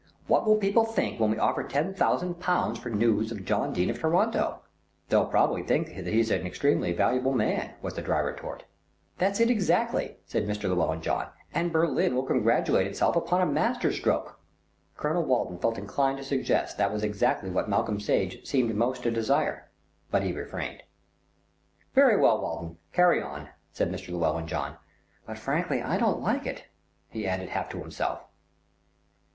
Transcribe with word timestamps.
What 0.25 0.47
will 0.47 0.57
people 0.57 0.83
think 0.83 1.19
when 1.19 1.29
we 1.29 1.37
offer 1.37 1.61
ten 1.63 1.93
thousand 1.93 2.39
pounds 2.39 2.79
for 2.79 2.89
news 2.89 3.31
of 3.31 3.45
John 3.45 3.71
Dene 3.71 3.91
of 3.91 3.99
Toronto?" 3.99 4.63
"They'll 5.09 5.27
probably 5.27 5.61
think 5.61 5.89
that 5.95 6.07
he's 6.07 6.31
an 6.31 6.43
extremely 6.43 6.91
valuable 6.91 7.33
man," 7.35 7.75
was 7.83 7.93
the 7.93 8.01
dry 8.01 8.17
retort. 8.17 8.63
"That's 9.19 9.39
it 9.39 9.51
exactly," 9.51 10.17
said 10.25 10.47
Mr. 10.47 10.63
Llewellyn 10.63 11.03
John, 11.03 11.27
"and 11.53 11.71
Berlin 11.71 12.15
will 12.15 12.23
congratulate 12.23 12.87
itself 12.87 13.15
upon 13.15 13.41
a 13.41 13.45
master 13.45 13.91
stroke." 13.91 14.39
Colonel 14.97 15.23
Walton 15.23 15.59
felt 15.59 15.77
inclined 15.77 16.17
to 16.17 16.23
suggest 16.23 16.79
that 16.79 16.91
was 16.91 17.03
exactly 17.03 17.51
what 17.51 17.69
Malcolm 17.69 17.99
Sage 17.99 18.43
seemed 18.43 18.73
most 18.73 19.03
to 19.03 19.11
desire; 19.11 19.69
but 20.09 20.23
he 20.23 20.33
refrained. 20.33 20.81
"Very 21.93 22.17
well, 22.19 22.41
Walton, 22.41 22.79
carry 22.91 23.21
on," 23.21 23.49
said 23.71 23.91
Mr. 23.91 24.07
Llewellyn 24.09 24.47
John; 24.47 24.77
"but 25.27 25.37
frankly 25.37 25.79
I 25.79 25.99
don't 25.99 26.21
like 26.23 26.47
it," 26.47 26.63
he 27.07 27.27
added 27.27 27.49
half 27.49 27.69
to 27.69 27.77
himself. 27.81 28.23